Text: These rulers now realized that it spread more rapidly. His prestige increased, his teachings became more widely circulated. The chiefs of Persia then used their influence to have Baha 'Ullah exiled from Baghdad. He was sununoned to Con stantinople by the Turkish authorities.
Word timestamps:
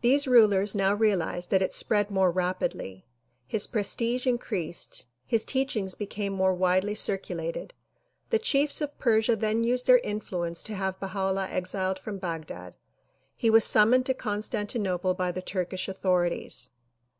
These 0.00 0.26
rulers 0.26 0.74
now 0.74 0.92
realized 0.92 1.52
that 1.52 1.62
it 1.62 1.72
spread 1.72 2.10
more 2.10 2.32
rapidly. 2.32 3.06
His 3.46 3.68
prestige 3.68 4.26
increased, 4.26 5.06
his 5.24 5.44
teachings 5.44 5.94
became 5.94 6.32
more 6.32 6.52
widely 6.52 6.96
circulated. 6.96 7.72
The 8.30 8.40
chiefs 8.40 8.80
of 8.80 8.98
Persia 8.98 9.36
then 9.36 9.62
used 9.62 9.86
their 9.86 10.00
influence 10.02 10.64
to 10.64 10.74
have 10.74 10.98
Baha 10.98 11.26
'Ullah 11.28 11.48
exiled 11.48 12.00
from 12.00 12.18
Baghdad. 12.18 12.74
He 13.36 13.50
was 13.50 13.62
sununoned 13.64 14.06
to 14.06 14.14
Con 14.14 14.40
stantinople 14.40 15.16
by 15.16 15.30
the 15.30 15.42
Turkish 15.42 15.86
authorities. 15.88 16.70